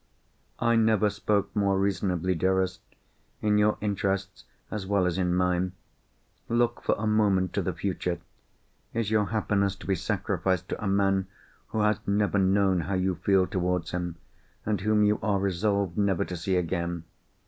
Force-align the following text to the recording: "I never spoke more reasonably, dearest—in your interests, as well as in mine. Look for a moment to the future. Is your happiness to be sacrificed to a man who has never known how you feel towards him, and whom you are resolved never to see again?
"I 0.57 0.77
never 0.77 1.11
spoke 1.11 1.55
more 1.55 1.77
reasonably, 1.77 2.33
dearest—in 2.33 3.59
your 3.59 3.77
interests, 3.81 4.45
as 4.71 4.87
well 4.87 5.05
as 5.05 5.19
in 5.19 5.35
mine. 5.35 5.73
Look 6.49 6.81
for 6.81 6.95
a 6.97 7.05
moment 7.05 7.53
to 7.53 7.61
the 7.61 7.71
future. 7.73 8.17
Is 8.95 9.11
your 9.11 9.25
happiness 9.27 9.75
to 9.75 9.85
be 9.85 9.93
sacrificed 9.93 10.69
to 10.69 10.83
a 10.83 10.87
man 10.87 11.27
who 11.67 11.81
has 11.81 11.99
never 12.07 12.39
known 12.39 12.79
how 12.79 12.95
you 12.95 13.13
feel 13.13 13.45
towards 13.45 13.91
him, 13.91 14.15
and 14.65 14.81
whom 14.81 15.03
you 15.03 15.19
are 15.21 15.37
resolved 15.37 15.95
never 15.99 16.25
to 16.25 16.35
see 16.35 16.55
again? 16.55 17.03